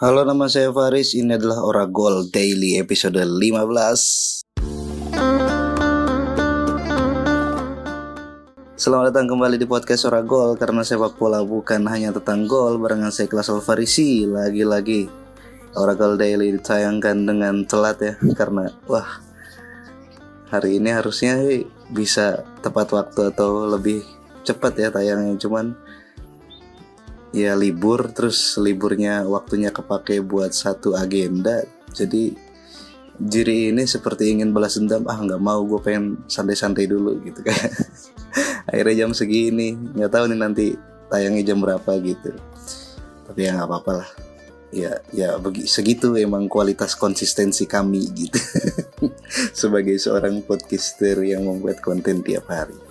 [0.00, 4.48] Halo nama saya Faris, ini adalah Oragol Daily episode 15
[8.80, 13.28] Selamat datang kembali di podcast Oragol Karena sepak bola bukan hanya tentang gol Barengan saya
[13.28, 15.04] kelas Alfarisi Lagi-lagi
[15.76, 19.20] Oragol Daily ditayangkan dengan telat ya Karena wah
[20.48, 21.44] Hari ini harusnya
[21.92, 24.00] bisa tepat waktu atau lebih
[24.48, 25.36] cepat ya tayangnya.
[25.36, 25.76] Cuman
[27.30, 31.62] ya libur terus liburnya waktunya kepake buat satu agenda.
[31.90, 32.34] Jadi
[33.20, 37.54] jiri ini seperti ingin balas dendam ah nggak mau gue pengen santai-santai dulu gitu kan.
[38.70, 40.66] Akhirnya jam segini nggak tahu nih nanti
[41.10, 42.34] tayangnya jam berapa gitu.
[43.30, 44.10] Tapi ya nggak apa-apa lah.
[44.70, 48.38] Ya ya begi, segitu emang kualitas konsistensi kami gitu.
[49.60, 52.89] Sebagai seorang podcaster yang membuat konten tiap hari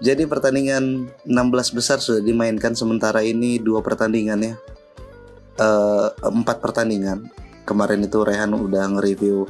[0.00, 4.54] jadi pertandingan 16 besar sudah dimainkan sementara ini dua pertandingan ya.
[5.60, 7.28] Uh, empat pertandingan.
[7.68, 9.44] Kemarin itu Rehan udah nge-review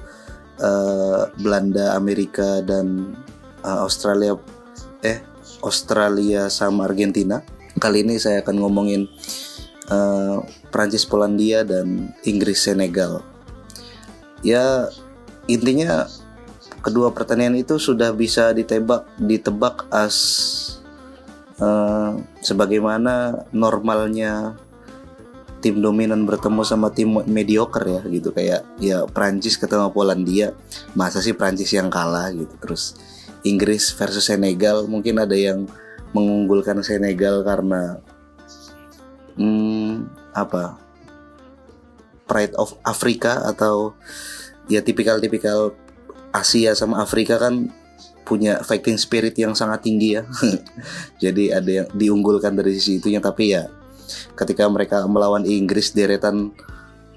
[0.58, 3.14] uh, Belanda, Amerika dan
[3.62, 4.34] uh, Australia
[5.06, 5.22] eh
[5.62, 7.46] Australia sama Argentina.
[7.78, 9.06] Kali ini saya akan ngomongin
[9.86, 10.42] uh,
[10.74, 13.22] Prancis Polandia dan Inggris Senegal.
[14.42, 14.90] Ya
[15.46, 16.10] intinya
[16.80, 20.16] kedua pertandingan itu sudah bisa ditebak ditebak as
[21.60, 24.56] uh, sebagaimana normalnya
[25.60, 28.32] tim dominan bertemu sama tim mediocre ya gitu.
[28.32, 30.56] Kayak ya Prancis ketemu Polandia
[30.96, 32.52] masa sih Prancis yang kalah gitu.
[32.64, 32.96] Terus
[33.44, 35.68] Inggris versus Senegal mungkin ada yang
[36.16, 38.00] mengunggulkan Senegal karena
[39.36, 40.80] hmm, apa
[42.26, 43.94] Pride of Africa atau
[44.70, 45.74] ya tipikal-tipikal
[46.30, 47.70] Asia sama Afrika kan
[48.22, 50.22] punya fighting spirit yang sangat tinggi ya.
[51.24, 53.66] Jadi ada yang diunggulkan dari sisi itunya tapi ya
[54.34, 56.54] ketika mereka melawan Inggris deretan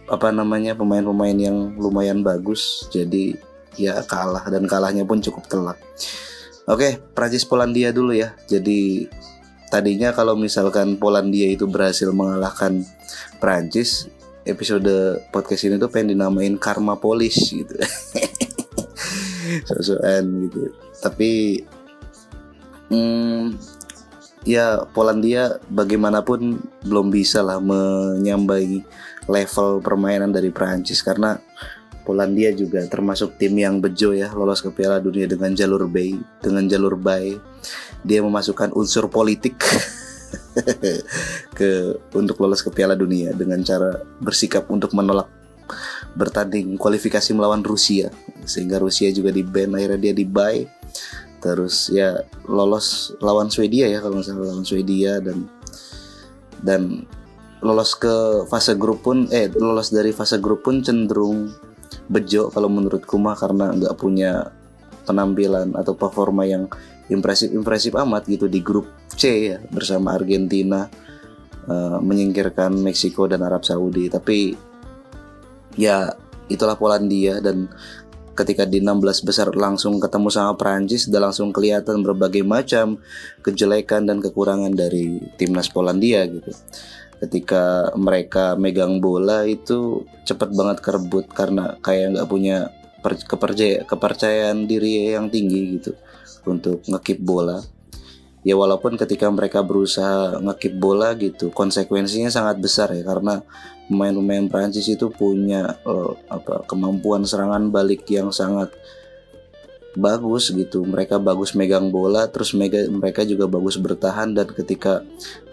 [0.10, 3.40] apa namanya pemain-pemain yang lumayan bagus jadi
[3.80, 5.80] ya kalah dan kalahnya pun cukup telak.
[6.70, 8.36] Oke, Prancis Polandia dulu ya.
[8.48, 9.10] Jadi
[9.68, 12.86] tadinya kalau misalkan Polandia itu berhasil mengalahkan
[13.42, 14.08] Prancis,
[14.46, 17.76] episode podcast ini tuh pengen dinamain Karma Polish gitu.
[19.68, 20.74] sosokan gitu.
[21.02, 21.62] Tapi
[22.90, 23.58] hmm,
[24.44, 28.84] ya Polandia bagaimanapun belum bisa lah menyambai
[29.28, 31.40] level permainan dari Prancis karena
[32.04, 36.68] Polandia juga termasuk tim yang bejo ya lolos ke Piala Dunia dengan jalur bay dengan
[36.68, 37.40] jalur bay
[38.04, 39.56] dia memasukkan unsur politik
[41.58, 45.32] ke untuk lolos ke Piala Dunia dengan cara bersikap untuk menolak
[46.18, 48.12] bertanding kualifikasi melawan Rusia.
[48.44, 50.66] Sehingga Rusia juga di ban akhirnya dia di buy
[51.44, 55.20] terus ya lolos lawan Swedia ya kalau misalnya lawan Swedia.
[55.20, 55.48] Dan
[56.64, 57.04] dan
[57.64, 61.52] lolos ke fase grup pun eh lolos dari fase grup pun cenderung
[62.12, 64.52] bejo kalau menurutku mah karena nggak punya
[65.08, 66.68] penampilan atau performa yang
[67.12, 70.88] impresif impresif amat gitu di grup C ya bersama Argentina
[71.68, 74.08] uh, menyingkirkan Meksiko dan Arab Saudi.
[74.08, 74.56] Tapi
[75.80, 76.14] ya
[76.52, 77.72] itulah Polandia dan
[78.34, 82.98] ketika di 16 besar langsung ketemu sama Prancis udah langsung kelihatan berbagai macam
[83.46, 86.50] kejelekan dan kekurangan dari timnas Polandia gitu.
[87.22, 92.68] Ketika mereka megang bola itu cepet banget kerebut karena kayak nggak punya
[93.88, 95.92] kepercayaan diri yang tinggi gitu
[96.44, 97.64] untuk ngekip bola
[98.44, 103.40] ya walaupun ketika mereka berusaha ngekip bola gitu konsekuensinya sangat besar ya karena
[103.88, 108.72] pemain-pemain Prancis itu punya uh, apa kemampuan serangan balik yang sangat
[109.94, 110.84] bagus gitu.
[110.84, 115.04] Mereka bagus megang bola terus mereka mereka juga bagus bertahan dan ketika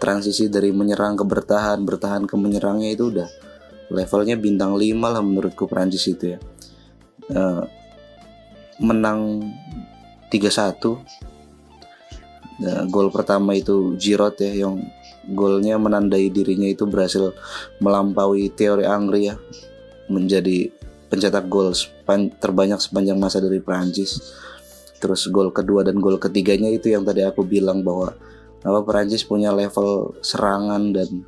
[0.01, 3.29] transisi dari menyerang ke bertahan bertahan ke menyerangnya itu udah
[3.91, 6.39] levelnya bintang 5 lah menurutku Prancis itu ya.
[7.31, 7.63] Uh,
[8.81, 9.45] menang
[10.33, 10.81] 3-1
[12.59, 14.81] Nah, gol pertama itu Giroud ya yang
[15.29, 17.31] golnya menandai dirinya itu berhasil
[17.79, 19.35] melampaui teori Angri ya
[20.11, 20.73] menjadi
[21.07, 21.71] pencetak gol
[22.41, 24.19] terbanyak sepanjang masa dari Prancis.
[25.01, 28.13] Terus gol kedua dan gol ketiganya itu yang tadi aku bilang bahwa
[28.61, 31.25] apa Prancis punya level serangan dan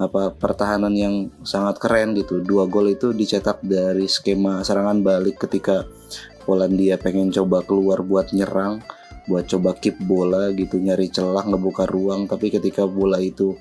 [0.00, 2.40] apa pertahanan yang sangat keren gitu.
[2.40, 5.84] Dua gol itu dicetak dari skema serangan balik ketika
[6.48, 8.80] Polandia pengen coba keluar buat nyerang
[9.30, 12.26] buat coba keep bola gitu nyari celah ngebuka ruang.
[12.26, 13.54] Tapi ketika bola itu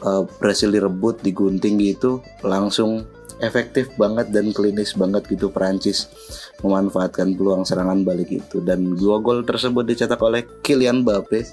[0.00, 3.04] uh, berhasil direbut digunting gitu langsung
[3.38, 6.10] efektif banget dan klinis banget gitu Prancis
[6.64, 8.64] memanfaatkan peluang serangan balik itu.
[8.64, 11.46] Dan dua gol tersebut dicetak oleh Kylian Mbappe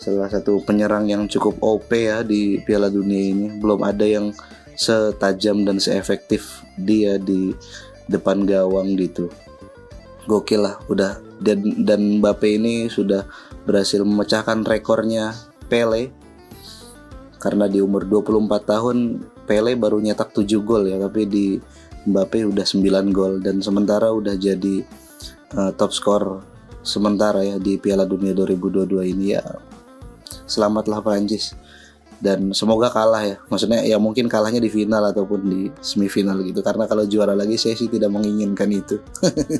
[0.00, 3.46] salah satu penyerang yang cukup OP ya di Piala Dunia ini.
[3.58, 4.32] Belum ada yang
[4.78, 7.52] setajam dan seefektif dia di
[8.08, 9.28] depan gawang gitu.
[10.24, 13.24] Gokil lah udah dan dan Mbappe ini sudah
[13.64, 15.34] berhasil memecahkan rekornya
[15.66, 16.12] Pele.
[17.40, 18.96] Karena di umur 24 tahun
[19.48, 21.56] Pele baru nyetak 7 gol ya tapi di
[22.04, 23.40] Mbappe udah 9 gol.
[23.40, 24.84] Dan sementara udah jadi
[25.56, 26.24] uh, top skor
[26.84, 29.44] sementara ya di Piala Dunia 2022 ini ya.
[30.44, 31.56] Selamatlah Prancis
[32.20, 33.36] dan semoga kalah ya.
[33.48, 36.60] Maksudnya ya mungkin kalahnya di final ataupun di semifinal gitu.
[36.60, 39.00] Karena kalau juara lagi saya sih tidak menginginkan itu.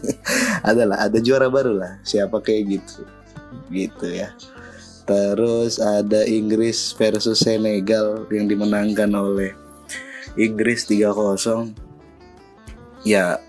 [0.71, 1.99] Adalah ada juara baru lah.
[2.05, 3.03] Siapa kayak gitu.
[3.73, 4.37] Gitu ya.
[5.09, 9.57] Terus ada Inggris versus Senegal yang dimenangkan oleh
[10.39, 11.75] Inggris 3-0
[13.03, 13.43] ya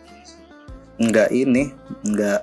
[0.98, 1.76] nggak ini
[2.08, 2.42] nggak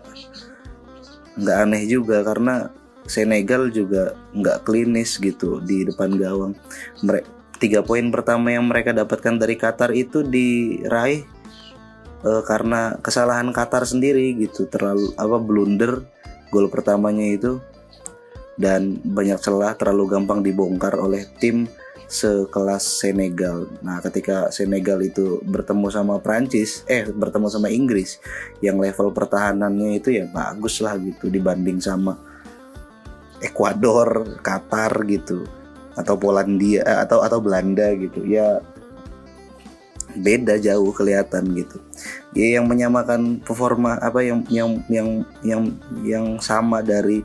[1.41, 2.21] nggak aneh juga.
[2.23, 2.69] Karena
[3.09, 6.53] Senegal juga nggak klinis gitu di depan gawang.
[7.01, 7.29] Mereka
[7.59, 11.27] tiga poin pertama yang mereka dapatkan dari Qatar itu diraih
[12.23, 16.07] uh, karena kesalahan Qatar sendiri gitu terlalu apa blunder
[16.55, 17.59] gol pertamanya itu
[18.59, 21.71] dan banyak celah terlalu gampang dibongkar oleh tim
[22.09, 23.69] sekelas Senegal.
[23.85, 28.17] Nah, ketika Senegal itu bertemu sama Prancis, eh bertemu sama Inggris
[28.65, 32.17] yang level pertahanannya itu ya bagus lah gitu dibanding sama
[33.39, 35.47] Ekuador, Qatar gitu
[35.99, 38.63] atau Polandia eh, atau atau Belanda gitu ya
[40.19, 41.79] beda jauh kelihatan gitu.
[42.35, 45.09] Ya yang menyamakan performa apa yang yang yang
[45.45, 45.63] yang
[46.03, 47.23] yang sama dari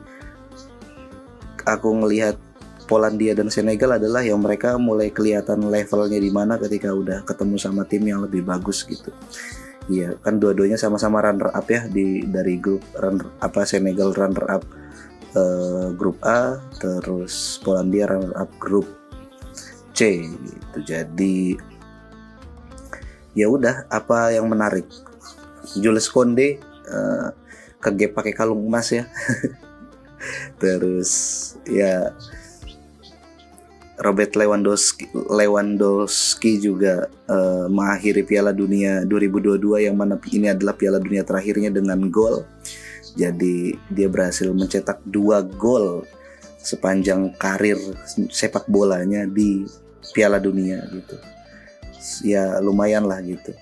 [1.64, 2.36] aku ngelihat
[2.84, 7.88] Polandia dan Senegal adalah yang mereka mulai kelihatan levelnya di mana ketika udah ketemu sama
[7.88, 9.08] tim yang lebih bagus gitu.
[9.88, 14.64] Iya, kan dua-duanya sama-sama runner up ya di dari grup runner apa Senegal runner up
[15.34, 18.86] uh, grup A terus Polandia runner up grup
[19.94, 20.78] C gitu.
[20.82, 21.54] Jadi
[23.34, 24.86] ya udah apa yang menarik?
[25.74, 27.34] Jules Konde uh,
[27.82, 29.04] kegep pakai kalung emas ya.
[30.62, 31.12] Terus
[31.68, 32.14] ya
[34.00, 41.22] Robert Lewandowski Lewandowski juga uh, mengakhiri Piala Dunia 2022 yang mana ini adalah Piala Dunia
[41.22, 42.42] terakhirnya dengan gol
[43.12, 46.08] jadi dia berhasil mencetak dua gol
[46.64, 47.76] sepanjang karir
[48.32, 49.68] sepak bolanya di
[50.16, 51.16] Piala Dunia gitu.
[52.24, 53.52] Ya lumayan lah gitu.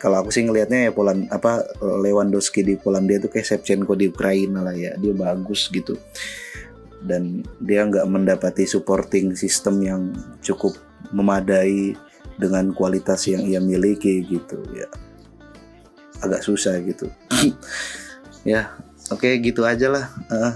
[0.00, 4.64] Kalau aku sih ngelihatnya ya Poland apa Lewandowski di Polandia itu kayak Shevchenko di Ukraina
[4.64, 4.96] lah ya.
[4.96, 6.00] Dia bagus gitu.
[7.04, 10.02] Dan dia nggak mendapati supporting system yang
[10.42, 10.74] cukup
[11.12, 11.94] memadai
[12.36, 14.88] dengan kualitas yang ia miliki gitu ya
[16.20, 17.08] agak susah gitu
[18.46, 18.70] ya
[19.10, 20.06] oke okay, gitu aja lah.
[20.30, 20.54] Uh,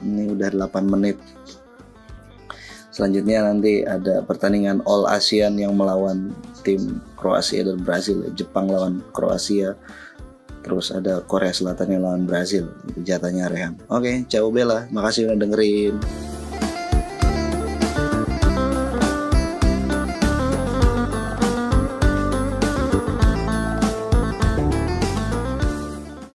[0.00, 1.20] ini udah 8 menit.
[2.90, 6.32] Selanjutnya nanti ada pertandingan All ASEAN yang melawan
[6.64, 8.24] tim Kroasia dan Brazil.
[8.32, 9.76] Jepang lawan Kroasia
[10.60, 12.72] terus ada Korea Selatan yang lawan Brazil.
[12.88, 14.88] Itu jatahnya Rehan oke okay, ciao Bella.
[14.88, 16.00] Makasih udah dengerin